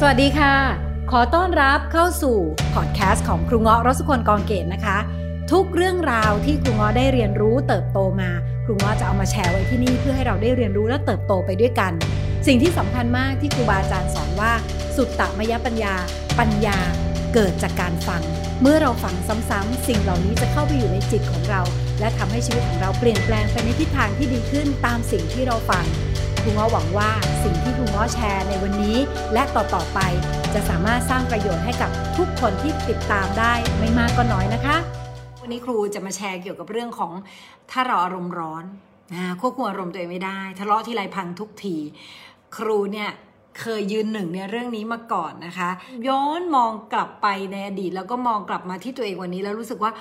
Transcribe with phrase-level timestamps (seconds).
[0.00, 0.54] สวัสดีค่ะ
[1.10, 2.36] ขอต้อนรับเข้าสู่
[2.74, 4.98] พอดแคสต์ของครูเงาะรสุคนกองเกตนะคะ
[5.52, 8.30] ทุกเรื่องราวที่ครูเงาะได้เรียนรู้เติบโตมา
[8.64, 11.92] ครูเงาะจะเอามาแชร์ไว้ที่นี่เพื่อให้เราได้เรียนรู้และเติบโตไปด้วยกัน
[12.46, 14.52] สิ่งที่สำคัญมากที่ครูบาอาจารย์สอนว่า
[14.96, 15.94] สุตตมยปัญญา
[16.38, 16.78] ปัญญา
[17.34, 18.22] เกิดจากการฟัง
[18.62, 19.14] เมื่อเราฟัง
[19.50, 21.62] ซ้ำๆสิ่งเหล่านี้จะเข้าไปอยู่ในจิตของเรา
[22.00, 25.84] และทำให้ชีวิตของเราเปลี่ยนแปลงไปในทิศทางที่ดีขึ้นตามสิ่งที่เราฟัง
[26.46, 27.10] รูงาะหวังว่า
[27.44, 28.98] สิ่งที่ครูงาะแชร์ในวันนี้
[29.32, 30.00] และต่อๆไป
[30.54, 34.76] จะสามารถสร้างประโยชน์ให้กับทุกคนที่ติดตามได้ไม่มากก็น้อยนะคะ
[35.42, 37.12] วันนี้ครูจะมาแชร์เกี่ยวกับเรื่องของ
[37.70, 38.64] ถ้าเราอารมณ์ร้อน
[39.12, 41.76] นะควบคุมอารมณ์ตัวเองไม่ได้ทะเลาะที่ไรพังทุกที
[42.56, 43.10] ครูเนี่ย
[43.60, 45.70] เคยยืนหนึ่งในเรื่องนี้มาก่อนนะคะ
[46.08, 49.92] ย้อนมองกลับไปในอดีต แล้วก็มองกลับมาที่ตัวเองวันนี้แล้วรู้สึกว่า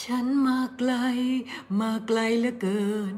[0.00, 0.92] ฉันมาไกล
[1.80, 3.14] มาไกลเหลือเกิน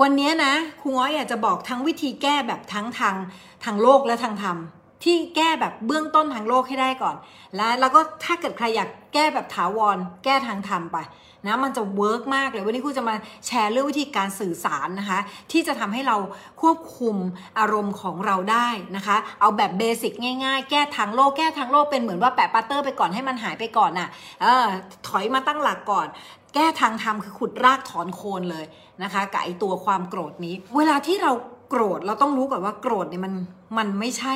[0.00, 3.16] วันนี้นะครูเงาะอยากจะบอกทั้งวิธีแก้แบบทั้งทาง
[3.64, 4.56] ทางโลกและทางธรรม
[5.04, 7.16] ที่แก้แบบเบื้องต้นทางโลกให้ได้ก่อน
[7.56, 10.98] แล้วแล้วก็ถ้าเกิดใครอยากแก้แบบถาวร แก้ทางธรรมไป
[11.46, 13.14] นะมันจะ work มากเลยวันนี้ครูจะมา
[13.46, 15.20] แชร์เรื่องวิธีการสื่อสารนะคะ
[15.52, 16.16] ที่จะทำให้เรา
[16.62, 17.16] ควบคุม
[17.58, 20.12] อารมณ์ของเราได้นะคะ เอาแบบ basic
[20.44, 24.08] ง่ายๆ แก้ทางโลกแก้ทางโลกเป็นเหมือนว่าแปะพลาสเตอร์ไปก่อนให้มันหายไปก่อนน่ะ
[24.42, 24.66] เออ
[25.08, 26.06] ถอยมาตั้งหลักก่อน
[26.54, 28.64] แก้ทางธรรมคือขุดรากถอนโคนเลย
[29.02, 31.32] นะคะกับไอตัวความโกรธนี้ เวลาที่เรา
[31.68, 33.34] โกรธเราต้องรู้ก่อนว่าโกรธเนี่ยมัน
[33.78, 34.34] มันไม่ใช่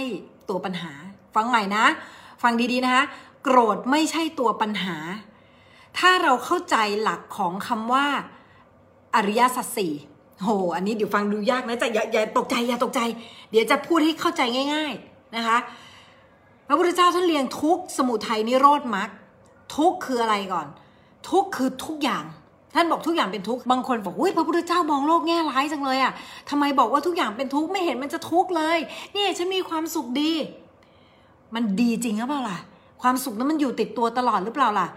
[0.48, 0.92] ตัวปัญหา
[1.34, 1.84] ฟังใหม่นะ
[2.42, 3.04] ฟังดีๆนะคะ
[3.42, 4.96] โกรธไม่ใช่ตัวปัญหา
[5.98, 8.06] ถ้าเราเข้าใจหลักของคำว่า
[9.14, 9.92] อริยสัจสี่
[10.42, 13.00] โห อันนี้เดี๋ยวฟังดูยากนะจะอย่าอย่าตกใจอย่าตกใจ
[13.50, 14.42] เดี๋ยวจะพูดให้เข้าใจ
[14.74, 15.58] ง่าย ๆนะคะ
[16.68, 19.08] พระพุทธเจ้าท่านเรียงทุกสมุทัยนิโรธมรรค
[19.76, 20.66] ทุกคืออะไรก่อน
[21.28, 22.24] ทุกคือทุกอย่าง
[22.74, 26.12] ท่านบอกทุกอย่างเป็นทุกข์บางคนบอกอุ้ยพระพุทธเจ้ามองโลกแง่ร้ายจังเลยอะ่ะ
[26.50, 28.78] ทำไมบอกว่าทุกอย่างเป็นทุกข์ไม่เห็นมันจะทุกข์เลย
[29.12, 30.32] เนี่ยฉันมีความสุขดี
[31.54, 32.58] มันดีจริงหรือเปล่าล่ะ
[33.02, 34.88] ความสุขนั้นมันอยู่ติดตัวตลอดหรือเปล่าล่ะ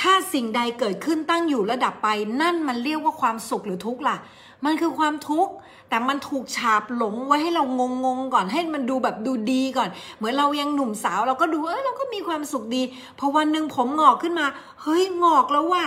[0.00, 2.08] ถ้าสิ่งใดเกิดขึ้นตั้งอยู่ระดับไป
[2.40, 4.16] นั่นมันเรียกว่าความสุขหรือทุกข์ล่ะ
[4.64, 5.52] มันคือความทุกข์
[5.88, 12.82] แต่มันถูกฉาบหลงไว้ให้เรางงงๆก่อนให้มันดูแบบดูดีก่อน เหมือนเรายังหนุ่มสาวเราก็ดูเออเราก็มีความสุขดี
[13.18, 14.46] พอวันหนึ่งผมหงอกขึ้นมา
[14.82, 15.84] เฮ้ยหงอกแล้วว่า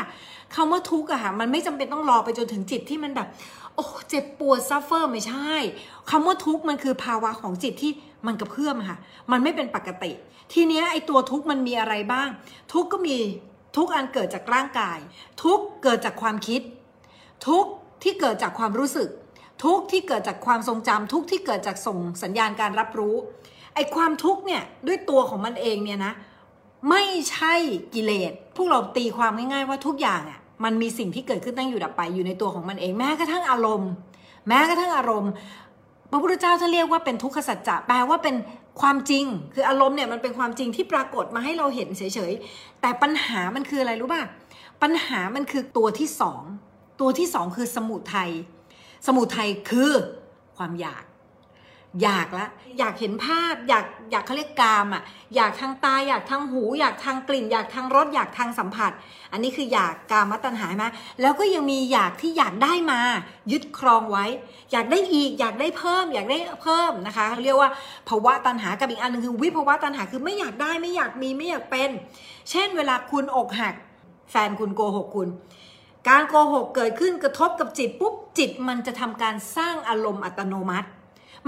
[0.55, 3.27] คำว่าทุกข์อะค่ะมันไม่จำเป็นต้องรอไปจนถึงจิตที่มันแบบ
[3.75, 5.51] โอ้เจ็บปวด suffer ไม่ใช่
[6.09, 7.91] คำว่าทุกข์มันคือภาวะของจิตที่
[8.25, 8.97] มันกระเพื่อมค่ะ
[9.31, 10.11] มันไม่เป็นปกติ
[10.53, 12.27] ทีเนี้ยไอตัวทุกข์มันมีอะไรบ้าง
[12.73, 13.17] ทุกข์ก็มี
[13.77, 14.99] ทุกข์อันเกิดจากร่างกาย
[15.43, 16.61] ทุกข์เกิดจากความคิด
[17.47, 17.65] ทุกข์
[18.03, 19.09] ที่เกิดจากความรู้สึก
[19.63, 23.15] ทุกที่เกิดจากความทรงจำทุกที่เกิดจากส่งสัญญาณการรับรู้
[23.75, 26.13] ไอความทุกเนี่ยด้วยตัวของมันเองเนี่ยนะ
[26.89, 27.53] ไม่ใช่
[27.93, 33.91] กิเลสพวกเราตีความง่ายๆว่าทุกอย่างอะมันมีสิ่งที่เกิดขึ้นตั้งอยู่ดับไปอยู่ในตัวของมันเองแม้กระทั่งอารมณ์
[34.47, 35.31] แม้กระทั่งอารมณ์
[36.11, 38.35] พระพุทธเจ้าท่านเรียกว่าเป็นทุกขสัจจะแปลว่าเป็น
[38.81, 44.23] ความจริง คืออารมณ์เนี่ยมันเป็นความจริงที่ปรากฏมาให้เราเห็นเฉยๆ แต่ปัญหามันคืออะไรรู้ป่ะ
[44.81, 46.41] ปัญหามันคือตัวที่สอง
[47.01, 48.31] ตัวที่สองคือสมุทัย
[49.07, 49.91] สมุทัยคือ
[50.57, 51.03] ความอยาก
[52.03, 52.47] อยากละ
[52.79, 55.03] อยากเห็นภาพ อยากอยากเขาเรียกกามอะ
[55.35, 58.91] อยากทางตา อยากทางหู อยากทางกลิ่น อยากทางรส อยากทางสัมผัส
[59.31, 60.85] อันนี้คืออยากกามตัณหาไหม
[61.21, 62.99] แล้วก็ยังมีอยากที่อยากได้มา
[63.51, 64.25] ยึดครองไว้
[64.71, 67.69] อยากได้อีก อยากได้เพิ่ม อยากได้เพิ่มนะคะเขาเรียกว่า
[68.07, 71.89] ภาวะตัณหากับอีกอันหนึงคือวิภาวะตัณหาคือไม่อยากได้ไม่อยากมีไม่อยากเป็น
[72.49, 73.73] เช่น เวลาคุณอกหัก
[74.31, 75.29] แฟนคุณโกหกคุณ
[76.07, 80.87] การโกหกเกิดขึ้นกระทบกับจิตปุ๊บจิตมันจะทำการสร้างอารมณ์อัตโนมัติ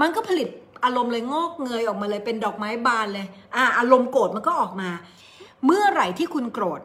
[0.00, 0.48] มันก็ผลิต
[0.84, 4.90] อารมณ์เลยงอกเงยออกมาเลยเป็นดอกไม้บานเลย อ่า อารมณ์โกรธมันก็ออกมา
[5.66, 6.80] เมื่อไหร่ที่คุณโกรธ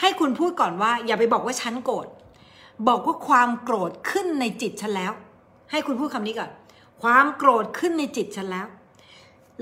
[0.00, 2.06] ให้คุณพูดก่อนว่า อย่าไปบอกว่าฉันโกรธ
[2.88, 5.12] บอกว่าความโกรธขึ้นในจิตฉันแล้ว
[5.70, 6.50] ให้คุณพูดคำนี้ก่อน
[7.02, 8.66] ความโกรธขึ้นในจิตฉันแล้ว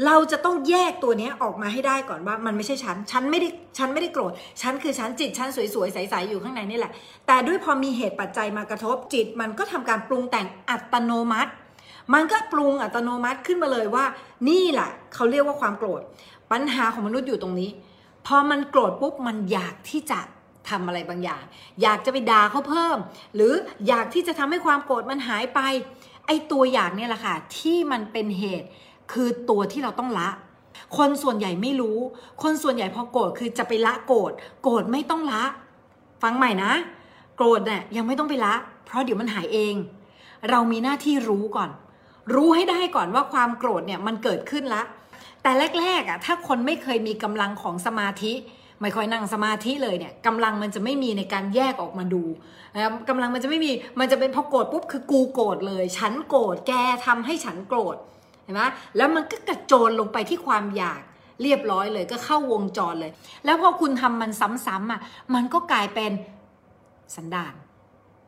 [0.07, 3.49] เราจะต้องแยกตัวนี้ออกมาให้ได้ก่อนว่า มันไม่ใช่ฉัน ฉันไม่ได้
[3.79, 4.33] ฉันไม่ได้โกรธ
[4.63, 6.93] ฉันคือฉันจิตฉันสวยๆใสๆอยู่ข้างในนี่แหละ
[7.27, 11.53] แต่ด้วยพอมีเหตุปัจจัยมากระทบจิต มันก็ทำการปรุงแต่งอัตโนมัติ
[12.15, 14.05] มันก็ปรุงอัตโนมัติขึ้นมาเลยว่า
[14.49, 16.03] นี่แหละเขาเรียกว่าความโกรธ
[16.53, 17.71] ปัญหาของมนุษย์อยู่ตรงนี้
[18.27, 20.21] พอมันโกรธปุ๊บมันอยากที่จะ
[20.69, 21.43] ทำอะไรบางอย่าง
[21.83, 22.97] อยากจะไปด่าเขาเพิ่ม
[23.35, 23.53] หรือ
[23.89, 25.61] อยากที่จะทำให้ความโกรธมันหายไป
[26.27, 28.67] ไอ้ตัวอยากเนี่ยแหละค่ะ ที่มันเป็นเหตุ
[29.13, 30.29] คือตัวที่เราต้องละ
[30.97, 31.99] คนส่วนใหญ่ไม่รู้
[32.43, 34.33] คนส่วนใหญ่พอโกรธคือจะไปละโกรธ
[34.63, 35.43] โกรธไม่ต้องละ
[36.23, 36.73] ฟังใหม่นะ
[37.37, 38.55] โกรธเนี่ยยังไม่ต้องไปละ
[38.85, 39.75] เพราะเดี๋ยวมันหายเอง
[40.51, 41.71] เรามีหน้าที่รู้ก่อน
[42.35, 44.83] รู้ให้ได้ก่อนว่าความโกรธเนี่ยมันเกิดขึ้นละ
[45.43, 45.51] แต่
[45.81, 48.33] แรกๆอะถ้าคนไม่เคยมีกำลังของสมาธิ
[48.81, 52.23] ไม่ค่อยนั่งสมาธิเลยเนี่ยกำลังมันจะไม่มีในการแยกออกมาดู
[52.75, 53.71] นะครับกำลังมันจะไม่มี
[54.01, 56.73] มันจะเป็นพอโกรธปุ๊บคือกูโกรธเลย ฉันโกรธแก
[57.07, 57.97] ทำให้ฉันโกรธ
[58.45, 58.63] เห็นไหม
[58.97, 61.01] แล้วมันก็กระโจนลงไปที่ความอยาก
[61.43, 63.13] เรียบร้อยเลยก็เข้าวงจรเลย
[63.45, 64.31] แล้วพอคุณทำมัน
[64.67, 65.01] ซ้ำๆอะ
[65.35, 66.13] มันก็กลายเป็น
[67.17, 67.55] สันดาน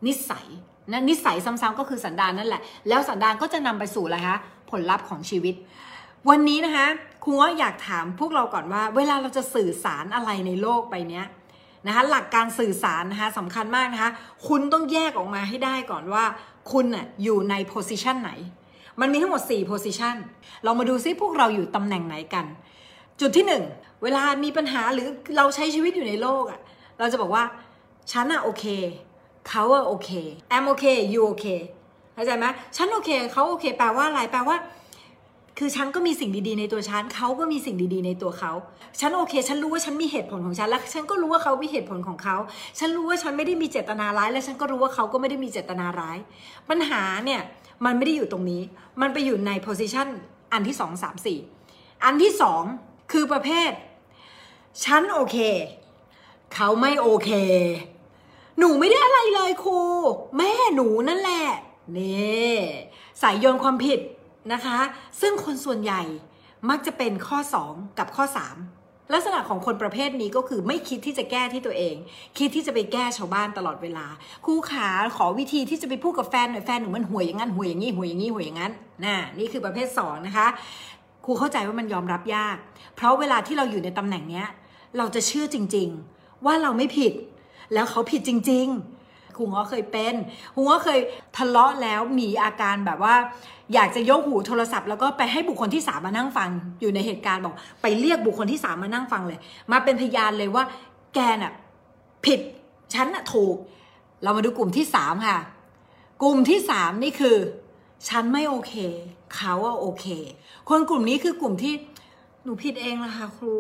[0.07, 0.47] นิสัย
[0.93, 4.39] นะนิสัยซ้ำๆก็คือสันดานนั่นแหละ แล้วสันดานก็จะนำไปสู่อะไรคะ
[4.71, 5.55] ผลลัพธ์ของชีวิต
[6.29, 6.87] วันนี้นะคะ
[7.25, 11.23] ครูว่าอยากถามพวกเราก่อนว่า เวลาเราจะสื่อสารอะไรในโลกใบนี้
[11.87, 14.11] นะคะหลักการสื่อสารนะคะสำคัญมากนะคะ
[14.49, 16.25] คุณต้องแยกออกมาให้ได้ก่อนว่า
[16.73, 18.31] คุณน่ะอยู่ในโพสิชันไหน
[19.01, 20.17] มันมีทั้งหมด4 position
[20.65, 22.45] เรามาดูซิพวกเราอยู่ตำแหน่งไหนกัน
[23.21, 23.45] จุดที่
[23.75, 26.61] 1 เวลามีปัญหาหรือเราใช้ชีวิตอยู่ในโลกอะ่ะ
[26.99, 27.45] เราจะบอกว่า
[28.13, 28.65] ฉันอะโอเค
[29.49, 30.11] เขาอะโอเค
[30.55, 31.61] I'm okay you okay
[32.15, 32.47] เข้าใจไหม
[32.77, 34.57] ฉันโอเคเขาโอเค แปลว่าอะไรแปลว่า
[35.59, 38.53] คือฉันก็มีสิ่งดีๆในตัวฉันเขาก็มีสิ่งดีๆในตัวเขา
[39.01, 42.37] ฉันโอเค ฉันรู้ว่าฉันมีเหตุผลของฉันและฉันก็รู้ว่าเขามีเหตุผลของเขา
[42.79, 46.19] ฉันรู้ว่าฉันไม่ได้มีเจตนาร้าย และฉันก็รู้ว่าเขาก็ไม่ได้มีเจตนาร้าย
[46.69, 47.41] ปัญหาเนี่ย
[47.85, 48.63] มันไม่ได้อยู่ตรงนี้
[49.01, 50.09] มันไปอยู่ใน position
[50.53, 51.39] อันที่สองสามสี่
[52.05, 52.63] อันที่สอง
[53.13, 53.71] คือประเภท
[54.85, 55.37] ฉันโอเค
[56.55, 57.31] เขาไม่โอเค
[58.59, 59.81] หนูไม่ได้อะไรเลยครู
[60.37, 61.47] แม่หนูนั่นแหละ
[61.97, 62.57] นี่
[63.23, 64.01] สายโยนความผิด
[64.53, 64.79] นะคะ
[65.21, 66.03] ซึ่งคนส่วนใหญ่
[66.71, 67.39] มักจะเป็นข้อ
[67.69, 68.25] 2 กับข้อ
[68.69, 71.97] 3 ลักษณะของคนประเภทนี้ก็คือไม่คิดที่จะแก้ที่ตัวเอง
[72.39, 74.07] คิดที่จะไปแก้ชาวบ้านตลอดเวลา
[74.45, 78.73] ครูขาขอวิธีที่จะไปพูดกับแฟนหน่อยแฟนหนูมันห่วยอย่างนั้นห่วยอย่างนี้ห่วยอย่างนี้ห่วยอย่างนั้น
[79.05, 80.47] น่ะนี่คือประเภท 2 นะคะ
[81.25, 82.57] ครูเข้าใจว่ามันยอมรับยาก
[82.97, 84.47] เพราะเวลาที่เราอยู่ในตำแหน่งเนี้ย
[84.99, 85.89] เราจะเชื่อจริง
[86.19, 87.13] ๆ ว่าเราไม่ผิด
[87.73, 90.15] แล้วเขาผิดจริงๆครูง้อเคยเป็น
[90.55, 90.99] ครูง้อเคย
[91.37, 93.15] ทะเลาะแล้วมีอาการแบบว่า
[93.75, 96.51] อยากจะยกหูโทรศัพท์ แล้วก็ไปให้บุคคลที่สามมานั่งฟัง
[96.81, 99.39] อยู่ในเหตุการณ์บอก ไปเรียกบุคคลที่สามมานั่งฟังเลย
[99.73, 100.65] มาเป็นพยานเลยว่า
[101.15, 101.53] แกน่ะ
[102.25, 102.41] ผิด
[102.95, 103.57] ฉันน่ะถูก
[104.23, 105.39] เรามาดูกลุ่มที่สามค่ะ
[106.23, 107.37] กลุ่มที่สามนี่คือ
[108.09, 108.75] ฉันไม่โอเค
[109.37, 110.07] เขาอะโอเค
[110.69, 111.75] คนกลุ่มนี้คือกลุ่มที่
[112.45, 113.55] หนูผิดเองละค่ะครู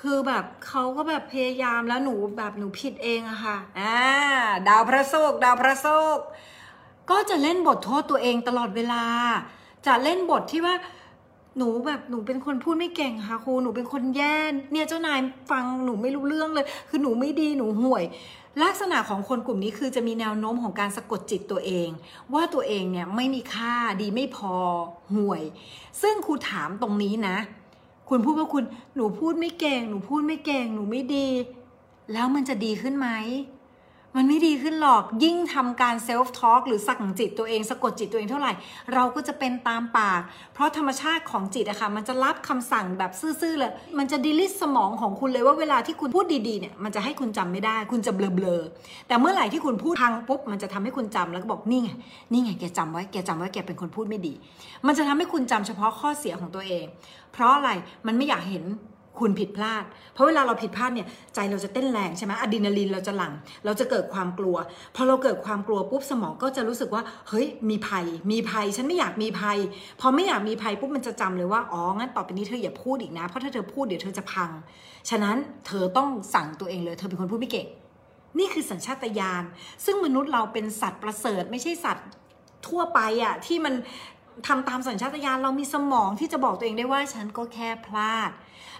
[0.00, 3.98] คือแบบเขาก็แบบพยายามแล้วหนูแบบหนูผิดเองอะค่ะอ่า
[4.68, 5.86] ดาวพระโศกดาวพระโศ
[6.16, 6.18] ก
[7.10, 9.04] ก็จะเล่นบทโทษตัวเองตลอดเวลา
[9.86, 10.74] จะเล่นบทที่ว่า
[11.56, 14.36] หนูแบบหนูเป็นคนพูดไม่เก่งค่ะครูหนูเป็นคนแย่
[14.72, 15.18] เนี่ยเจ้านาย
[15.50, 18.04] ฟังหนูไม่รู้เรื่องเลย คือหนูไม่ดีหนูห่วย
[18.62, 21.88] ลักษณะของคนกลุ่มนี้คือจะมีแนวโน้มของการสะกดจิตตัวเอง
[22.34, 24.54] ว่าตัวเองเนี่ยไม่มีค่าดีไม่พอ
[25.14, 25.42] ห่วย
[26.02, 27.36] ซึ่งครูถามตรงนี้นะ
[28.10, 28.64] คุณพูดว่าคุณ
[28.94, 31.28] หนูพูดไม่เก่ง หนูพูดไม่เก่ง หนูไม่ดี
[32.12, 33.08] แล้วมันจะดีขึ้นไหม
[34.16, 38.52] มันไม่ดีขึ้นหรอกยิ่งทำการ self-talk หรือสั่งจิตตัวเองสะกดจิตตัวเองเท่าไหร่
[38.94, 40.20] เราก็จะเป็นตามปาก
[40.54, 51.90] เพราะธรรมชาติของจิตอะค่ะมันจะรับคำสั่งแบบซื่อๆเลย มันจะ delete สมองของคุณเลยว่าเวลาที่คุณพูดดีๆเนี่ยมันจะให้คุณจำไม่ได้ คุณจะเบลอๆแต่เมื่อไหร่ที่คุณพูดพังปุ๊บมันจะทำให้คุณจำแล้วก็บอกนี่ไง
[52.32, 54.34] นี่ไงแกจำไว้แกจำไว้แกเป็นคนพูดไม่ดี
[54.86, 56.84] มันจะทำให้คุณจำเฉพาะข้อเสียของตัวเอง
[57.32, 57.70] เพราะอะไร
[58.06, 58.64] มันไม่อยากเห็น
[59.18, 59.84] คุณผิดพลาด
[60.14, 63.32] เพราะเวลาเราผิดพลาดเนี่ยใจเราจะเต้นแรงใช่ไหมอะดรีนาลีนเราจะหลั่ง
[63.64, 64.56] เราจะเกิดความกลัว
[64.96, 69.58] พอเราเกิดความกลัวปุ๊บสมองก็จะรู้สึกว่า เฮ้ย มีภัย มีภัย ฉันไม่อยากมีภัย
[70.00, 74.50] พอไม่อยากมีภัยปุ๊บมันจะจำเลยว่า อ๋อ งั้นต่อไปนี้เธออย่าพูดอีกนะ เพราะถ้าเธอพูดเดี๋ยวเธอจะพัง
[75.10, 75.36] ฉะนั้น
[75.66, 77.66] เธอต้องสั่งตัวเองเลย เธอเป็นคนพูดไม่เก่ง
[78.38, 79.42] นี่คือสัญชาตญาณ
[79.84, 82.06] ซึ่งมนุษย์เราเป็นสัตว์ประเสริฐ ไม่ใช่สัตว์
[82.68, 83.74] ทั่วไปอะที่มัน
[84.46, 88.30] ทำตามสัญชาตญาณเรามีสมองที่จะบอกตัวเองได้ว่าฉันก็แค่พลาด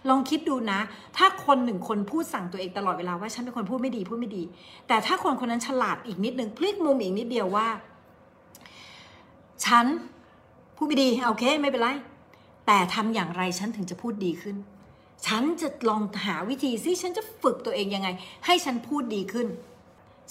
[0.08, 0.80] ลองคิดดูนะ
[1.16, 4.42] ถ้าคนหนึ่งคนพูดสั่งตัวเองตลอดเวลาว่าฉันเป็นคนพูดไม่ดีพูดไม่ดี
[4.88, 7.68] แต่ถ้าคนคนนั้นฉลาดอีกนิดนึงพลิกมุมอีกนิดเดียวว่า
[9.66, 9.86] ฉัน
[10.76, 11.88] พูดไม่ดีโอเคไม่เป็นไร
[12.66, 14.56] แต่ทำอย่างไรฉันถึงจะพูดดีขึ้น
[15.26, 18.08] ฉันจะลองหาวิธีซิฉันจะฝึกตัวเองยังไง
[18.46, 19.46] ให้ฉันพูดดีขึ้น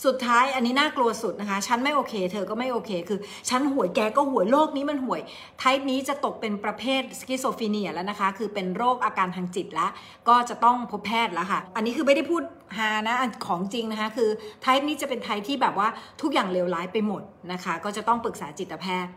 [0.05, 5.21] สุดท้ายอันนี้น่ากลัวสุดนะคะ ฉันไม่โอเค เธอก็ไม่โอเค คือฉันห่วยแกก็ห่วยโรคนี้มันห่วย
[5.59, 9.91] type นี้จะตกเป็นประเภท schizophrenia แล้วนะคะ คือเป็นโรคอาการทางจิตแล้ว
[10.29, 12.43] ก็จะต้องพบแพทย์แล้วค่ะ อันนี้คือไม่ได้พูด
[12.77, 13.15] ฮานะ
[13.45, 14.29] ของจริงนะคะ คือ
[14.61, 15.87] type นี้จะเป็น type ที่แบบว่า
[16.21, 19.11] ทุกอย่างเลวร้ายไปหมดนะคะ ก็จะต้องปรึกษาจิตแพทย์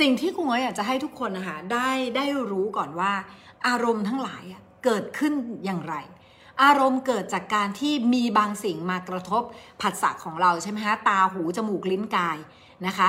[0.00, 3.12] สิ่งที่ครูเงาะอยากจะให้ทุกคนนะคะได้ได้รู้ก่อนว่า
[3.66, 4.44] อารมณ์ทั้งหลาย
[4.84, 5.32] เกิดขึ้น
[5.64, 5.94] อย่างไร
[6.62, 9.42] อารมณ์เกิดจากการที่มีบางสิ่งมากระทบ
[9.80, 12.38] ผัสสะของเราใช่ไหมคะตาหูจมูกลิ้นกาย
[12.86, 13.08] นะคะ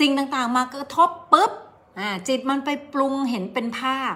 [0.00, 1.52] สิ่งต่างๆมากระทบปุ๊บ
[2.00, 4.14] อ่าจิตมันไปปรุงเห็นเป็นภาพ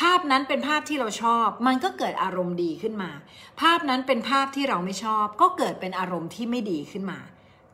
[0.00, 3.10] ภาพนั้นเป็นภาพที่เราชอบ มันก็เกิดอารมณ์ดีขึ้นมา
[3.60, 7.18] ภาพนั้นเป็นภาพที่เราไม่ชอบ ก็เกิดเป็นอารมณ์ที่ไม่ดีขึ้นมา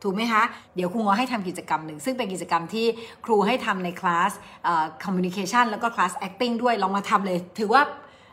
[0.03, 0.43] ถูกไหมคะ
[0.75, 2.85] เดี๋ยวครูงอให้ทำกิจกรรมหนึ่ง ซึ่งเป็นกิจกรรมที่
[3.25, 4.31] ครูให้ทำในคลาส
[4.63, 7.81] เอ่อ communication แล้วก็คลาส acting ด้วยลองมาทำเลย ถือว่า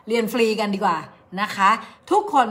[0.07, 0.97] เรียนฟรีกันดีกว่า
[1.41, 1.69] นะคะ
[2.11, 2.49] ทุกคน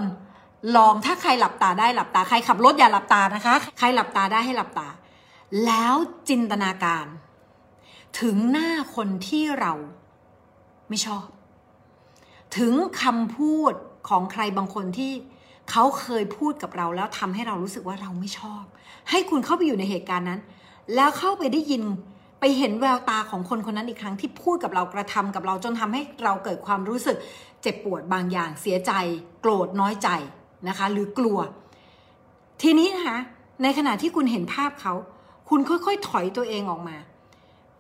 [0.77, 4.89] ลองถ้าใครหลับตาได้หลับตาใครขับรถอย่าหลับตานะคะ ใครหลับตาได้ให้หลับตา
[5.67, 5.95] แล้ว
[6.29, 7.07] จินตนาการ
[8.21, 9.73] ถึงหน้าคนที่เรา
[10.89, 11.27] ไม่ชอบ
[12.57, 13.73] ถึงคำพูด
[14.09, 15.13] ของใครบางคนที่
[15.71, 18.63] เขาเคยพูดกับเราแล้วทำให้เรารู้สึกว่าเราไม่ชอบ
[19.11, 20.41] ให้คุณเข้าไปอยู่ในเหตุการณ์นั้น
[20.95, 21.83] แล้วเข้าไปได้ยิน
[22.41, 27.17] ไปเห็นแววตาของคนคนนั้นอีกครั้งที่พูดกับเรากระทำกับเราจนทำให้เราเกิดความรู้สึก
[27.63, 28.93] เจ็บปวดบางอย่างเสียใจ
[29.41, 30.09] โกรธน้อยใจ
[30.69, 31.39] นะคะ หรือกลัว
[32.63, 33.19] ทีนี้นะคะ
[33.63, 34.95] ในขณะที่คุณเห็นภาพเขา
[35.49, 36.97] คุณค่อยๆถอยตัวเองออกมา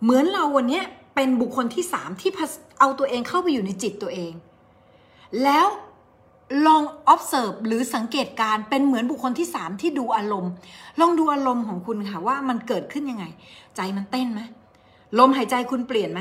[0.02, 0.82] เหมือนเราวันนี้
[1.14, 2.30] เป็นบุคคลที่สามที่
[2.80, 4.32] เอาตัวเองเข้าไปอยู่ในจิตตัวเอง
[5.44, 5.66] แล้ว
[6.66, 10.52] ลอง observe หรือสังเกตการเป็นเหมือนบุคคลที่สามที่ดูอารมณ์
[11.00, 13.24] ลองดูอารมณ์ของคุณค่ะว่ามันเกิดขึ้นยังไง
[13.76, 14.40] ใจมันเต้นไหม
[15.18, 16.20] ลมหายใจคุณเปลี่ยนไหม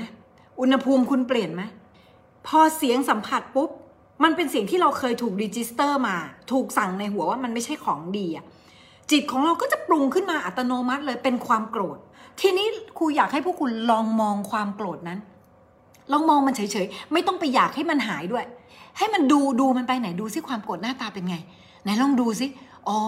[0.59, 1.63] อุณหภูมิคุณเปลี่ยนไหม
[2.47, 3.69] พอเสียงสัมผัสปุ๊บ
[4.23, 6.15] มันเป็นเสียงที่เราเคยถูก register มา
[6.51, 8.45] ถูกสั่งในหัวว่ามันไม่ใช่ของดีอะ
[9.11, 11.97] จิตของเราก็จะปรุงขึ้นมาอัตโนมัติเลยเป็นความโกรธ
[12.41, 15.19] ทีนี้ครูอยากให้พวกคุณลองมองความโกรธนั้น
[16.11, 18.45] ลองมองมันเฉยๆ ไม่ต้องไปอยากให้มันหายด้วย
[18.97, 21.37] ให้มันดูดูมันไปไหนดูซิความโกรธหน้าตาเป็นไง
[21.83, 22.45] ไหนลองดูซิ
[22.89, 23.00] อ๋อ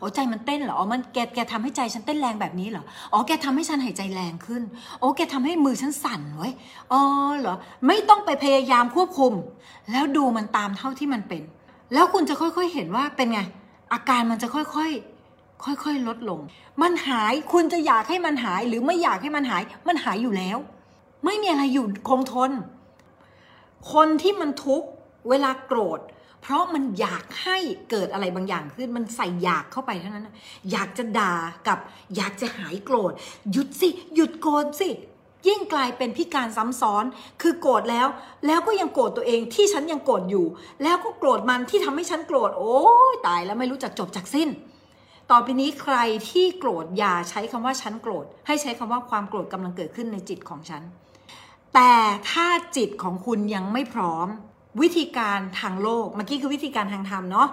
[0.00, 4.62] อ๋อใจมันเต้นเหรออ๋อมันแกแกทำให้ใจฉันเต้นแรงแบบนี้เหรออ๋อแกทำให้ฉันหายใจแรงขึ้น
[5.00, 6.48] โอ้แกทำให้มือฉันสั่นไว้
[6.92, 7.02] อ๋อ
[7.40, 7.54] เหรอ
[7.86, 9.32] ไม่ต้องไปพยายามควบคุม
[9.92, 11.42] แล้วดูมันตามเท่าที่มันเป็น
[11.92, 13.40] แล้วคุณจะค่อยๆเห็นว่าเป็นไง
[13.92, 16.40] อาการมันจะค่อยๆค่อยๆ ลดลง
[16.82, 20.58] มันหาย คุณจะอยากให้มันหาย หรือไม่อยากให้มันหาย มันหายอยู่แล้ว
[21.24, 22.50] ไม่มีอะไรอยู่คงทน
[23.92, 24.88] คนที่มันทุกข์
[25.28, 26.00] เวลาโกรธ
[26.42, 27.58] เพราะมันอยากให้
[27.90, 30.28] เกิดอะไรบางอย่างขึ้น มันใส่อยากเข้าไปเท่านั้น
[30.72, 31.34] อยากจะด่า
[31.68, 31.78] กับ
[32.16, 33.12] อยากจะหายโกรธ
[33.52, 34.90] หยุดสิ หยุดโกรธสิ
[35.48, 37.04] ยิ่งกลายเป็นพิการซ้ำซ้อน
[37.42, 38.06] คือโกรธแล้ว
[38.46, 40.46] แล้วก็ยังโกรธตัวเองที่ฉันยังโกรธอยู่
[40.82, 42.76] แล้วก็โกรธมันที่ทำให้ฉันโกรธ โอ้
[43.12, 44.48] ยตายแล้วไม่รู้จักจบจากสิ้น
[45.30, 45.96] ต่อไปนี้ใคร
[46.30, 50.82] ที่โกรธอย่าใช้คำว่าฉันโกรธ ให้ใช้คำว่าความโกรธกำลังเกิดขึ้นในจิตของฉัน
[51.74, 51.92] แต่
[52.30, 54.28] ถ้าจิตของคุณยังไม่พร้อม
[54.80, 57.48] วิธีการทางโลกเมื่อกี้คือวิธีการทางธรรมเนาะ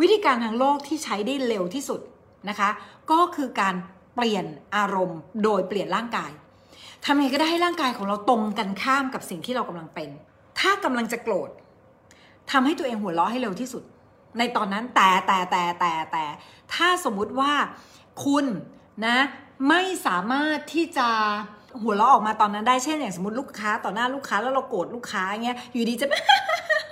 [0.00, 2.00] วิธีการทางโลกที่ใช้ได้เร็วที่สุด
[2.48, 2.70] นะคะ
[3.10, 3.74] ก็คือการ
[4.14, 4.44] เปลี่ยน
[4.76, 6.30] อารมณ์ โดยเปลี่ยนร่างกาย
[7.04, 10.08] ทำยังไงก็ได้ให้ร่างกายของเราตรงกันข้ามกับสิ่งที่เรากำลังเป็น
[10.60, 11.50] ถ้ากำลังจะโกรธ
[12.50, 13.82] ทำให้ตัวเองหัวเราะให้เร็วที่สุด
[14.38, 16.24] ในตอนนั้นแต่แต่แต่แต่แต่
[16.74, 17.52] ถ้าสมมุติว่า
[18.24, 18.46] คุณ
[19.06, 19.18] นะ
[19.68, 21.08] ไม่สามารถที่จะ
[21.82, 26.06] หัวเราะออกมาตอนนั้นได้เช่นอย่างสมมติลูกค้าต่อหน้าลูกค้าแล้วเราโกรธลูกค้าเงี้ยอยู่ดีจะ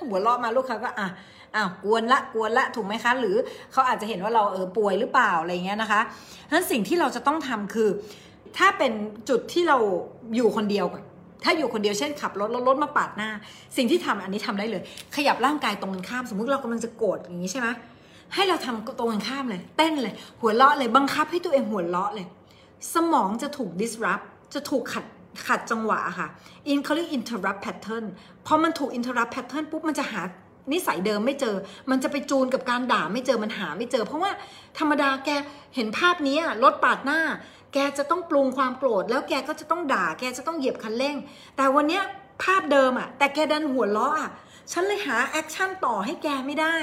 [0.07, 1.09] หัวเราะมาลูกค้าก็อะ
[1.55, 3.37] อ้าวกวนละกวนละถูกไหมคะ หรือ
[3.73, 6.01] เขาอาจจะเห็นว่าเราเออป่วยหรือเปล่าอะไรเงี้ยนะคะ
[6.49, 7.89] ฉะนั้นสิ่งที่เราจะต้องทำคือ
[8.59, 8.93] ถ้าเป็น
[9.29, 9.79] จุดที่เรา
[10.37, 11.03] อยู่คนเดียวก่อน
[11.45, 13.31] ถ้าอยู่คนเดียวเช่นขับรถแล้วรถมาปาดหน้า
[13.77, 14.83] สิ่งที่ทำอันนี้ทำได้เลย
[15.17, 17.69] ขยับร่างกายตรงกันข้าม สมมุติเรากำลังจะโกรธอย่างนี้ใช่ไหม
[18.35, 22.27] ให้เราทำตรงกันข้ามเลย เต้นเลย หัวเราะเลยบังคับให้ตัวเองหัวเราะเลย
[22.95, 25.05] สมองจะถูก disrupt จะถูกขัด
[25.47, 26.29] ขัดจังหวะค่ะ
[26.73, 28.05] in เขาเรียก interrupt pattern
[28.47, 30.23] พอมันถูก interrupt pattern ปุ๊บมันจะหา
[30.73, 31.57] นิสัยเดิมไม่เจอ
[31.91, 34.31] มันจะไปจูนกับการด่าไม่เจอ มันหาไม่เจอ เพราะว่า
[34.79, 35.31] ธรรมดาแก
[35.75, 37.21] เห็นภาพนี้รถปาดหน้า
[37.75, 41.17] แกจะต้องปรุงความโกรธ แล้วแกก็จะต้องด่า แกจะต้องเหยียบคันเร่ง
[41.57, 42.01] แต่วันนี้
[42.43, 44.31] ภาพเดิมอะแต่แกดันหัวเราะอะ
[44.73, 46.77] ฉันเลยหา action ต่อให้แกไม่ได้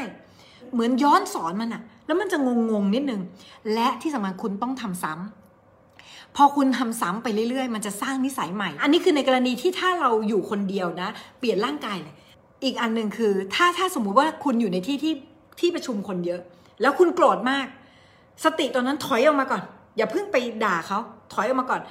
[0.74, 2.38] เหมือนย้อนสอนมันอะแล้วมันจะ
[2.72, 3.22] งงๆนิดนึง
[3.74, 5.45] และที่สำคัญคุณต้องทำซ้ำ
[6.36, 12.16] พอคุณทำซ้ำไปเรื่อยๆ มันจะสร้างนิสัยใหม่ อันนี้คือในกรณีที่ถ้าเราอยู่คนเดียวนะ เปลี่ยนร่างกายเลย
[12.64, 15.14] อีกอันหนึ่งคือ ถ้าถ้าสมมุติว่าคุณอยู่ในที่ที่
[15.60, 16.42] ที่ประชุมคนเยอะ
[16.82, 17.66] แล้วคุณโกรธมาก
[18.44, 19.62] สติตอนนั้นถอยออกมาก่อน
[19.98, 21.00] อย่าเพิ่งไปด่าเขา
[21.34, 21.82] ถอยออกมาก่อน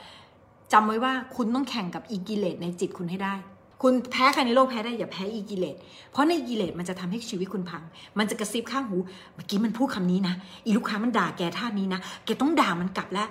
[0.72, 3.34] จำไว้ว่าคุณต้องแข่งกับอีกิเลสในจิตคุณให้ได้
[3.82, 5.76] คุณแพ้ใครในโลกแพ้ได้อย่าแพ้อีกิเลส
[6.12, 7.82] เพราะในกิเลสมันจะทำให้ชีวิตคุณพัง
[8.18, 8.96] มันจะกระซิบข้างหู
[9.34, 10.34] เมื่อกี้มันพูดคำนี้นะ
[10.66, 13.28] อีลูกค้ามันด่าแกท่านี้นะ แกต้องด่ามันกลับแล้ว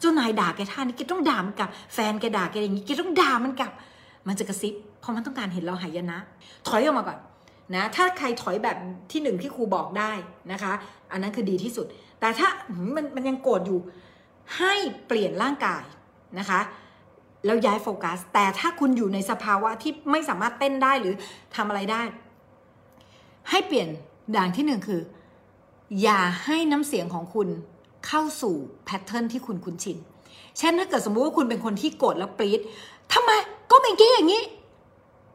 [0.00, 3.72] เจ้านายด่าแกท่านี้ แกต้องด่ามันกลับ แฟนแกด่าแกอย่างนี้ แกต้องด่ามันกลับ
[4.28, 6.18] มันจะกระซิบ เพราะมันต้องการเห็นเราหายนะ
[6.68, 7.18] ถอยออกมาก่อน
[7.74, 8.76] นะ ถ้าใครถอยแบบ
[9.10, 10.12] ที่หนึ่งที่ครูบอกได้
[10.52, 10.72] นะคะ
[11.12, 11.86] อันนั้นคือดีที่สุด
[12.20, 12.48] แต่ถ้า
[12.94, 13.80] มันมันยังโกรธอยู่
[14.56, 14.74] ให้
[15.06, 15.84] เปลี่ยนร่างกาย
[16.38, 16.60] นะคะ
[17.44, 21.14] แล้วย้ายโฟกัส แต่ถ้าคุณอยู่ในสภาวะที่ไม่สามารถเต้นได้หรือ
[21.56, 22.02] ทำอะไรได้
[23.50, 23.88] ให้เปลี่ยน
[24.36, 25.00] ด่านที่หนึ่งคือ
[26.02, 27.48] อย่าให้น้ำเสียงของคุณ
[28.06, 29.98] เข้าสู่แพทเทิร์นที่คุณคุ้นชิน
[30.58, 32.60] เช่นถ้าเกิดสมมุติว่าคุณเป็นคนที่โกรธแล้วปรี๊ด
[33.12, 33.30] ทำไม
[33.70, 34.42] ก็เป็นกี้อย่างนี้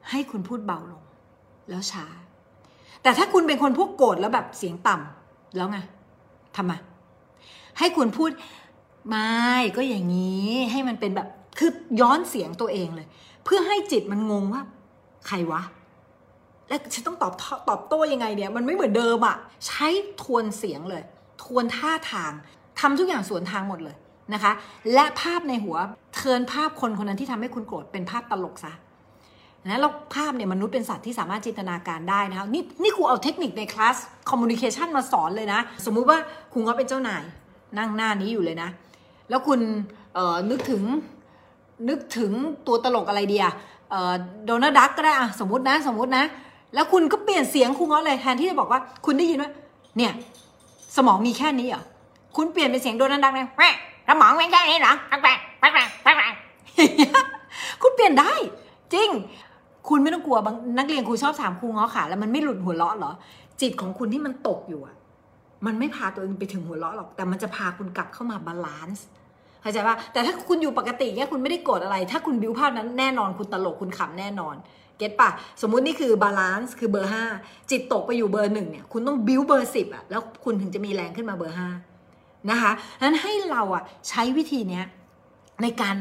[0.10, 1.04] ให้คุณพูดเบาลง
[1.70, 2.06] แล้วช้า
[3.04, 5.78] แต่ถ้าคุณเป็นคนพวกโกรธแล้วแบบเสียงต่ำแล้วไง
[6.58, 6.72] ทำไม
[7.80, 8.32] ให้คุณพูด
[9.08, 9.28] ไม่
[9.76, 11.72] ก็อย่างนี้ให้มันเป็นแบบ คือ
[12.02, 13.08] ย้อนเสียงตัวเองเลย
[13.46, 14.62] เพื่อให้จิตมันงงว่า
[15.28, 15.62] ใครวะ
[16.68, 17.34] แล้วฉันต้องตอบ
[17.70, 19.38] ตอบโต้ยังไงเนี่ย มันไม่เหมือนเดิมอะ
[19.68, 19.88] ใช้
[20.22, 21.04] ทวนเสียงเลย
[21.44, 22.32] ทวนท่าทาง
[22.80, 23.96] ทำทุกอย่างสวนทางหมดเลย
[24.34, 24.52] นะคะ
[24.94, 25.78] และภาพในหัว
[26.16, 28.74] turn ภาพคนคนนั้นที่ทำให้คุณโกรธเป็นภาพตลกซะ
[29.64, 33.96] นะแล้วภาพเนี่ยมนุษย์เป็นสัตว์ที่สามารถจินตนาการได้นะคะนี่นี่ครูเอาเทคนิคใน class
[34.30, 36.18] communication มาสอนเลยนะ สมมุติว่า
[36.52, 37.24] ครูเงาะเป็นเจ้านาย
[37.78, 38.70] นั่งหน้านี้อยู่เลยนะ
[39.30, 39.60] แล้วคุณ
[40.50, 40.84] นึกถึง
[41.90, 42.32] นึกถึง
[42.68, 46.24] ตัวตลกอะไรดี Donald Duck ก็ได้อะสมมตินะสมมตินะ
[46.74, 49.52] แล้วคุณก็เปลี่ยนเสียงครูเงาะเลยแทนที่จะบอกว่าคุณได้ยินว่า
[49.98, 50.12] เนี่ย
[50.96, 51.84] สมองมีแค่นี้เหรอ
[52.36, 53.70] คุณเปลี่ยนเป็นเสียง Donald Duck เลยแม่
[54.08, 54.94] สมองมีแค่นี้เหรอ
[55.24, 56.34] แปลกแปลกแปลกแปลก
[57.82, 58.34] คุณเปลี่ยนได้
[58.94, 59.10] จริง
[59.90, 63.12] คุณไม่ต้องกลัวบางนักเรียนครูชอบถามครูเงาะขาแล้วมันไม่หลุดหัวเราะเหรอ
[63.62, 64.96] จิตของคุณที่มันตกอยู่อะ
[65.66, 69.06] มันไม่พาตัวเองไปถึงหัวเราะหรอกแต่มันจะพาคุณกลับเข้ามา balance
[69.62, 74.56] เข้าใจป่ะแต่ถ้าคุณอยู่ปกติเนี่ยคุณไม่ได้โกรธอะไร ถ้าคุณบิวภาพนั้นแน่นอนคุณตลกคุณขำแน่นอน
[74.98, 75.30] get ป่ะ
[75.62, 77.24] สมมุตินี่คือ balance คือเบอร์ห้า
[77.72, 81.68] จิตตกไปอยู่เบอร์หนึ่งเนี่ยคุณต้องบิวเบอร์สิบอะแล้วคุณถึงจะมีแรงขึ้นมาเบอร์ห้า
[82.50, 82.72] นะคะ
[83.02, 84.86] นั้นให้เราอะใช้วิธีเนี้ย
[85.62, 85.96] ในการ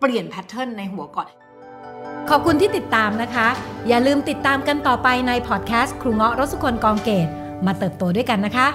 [0.00, 1.28] เปลี่ยน pattern ในหัวก่อน
[2.30, 3.46] ขอบคุณที่ติดตามนะคะ
[3.88, 7.28] อย่าลืมติดตามกันต่อไปในพอดแคสต์ครูเงาะรสสุคนธ์ กองเกตุ
[7.66, 8.68] มาเติบโตด้วยกันนะคะ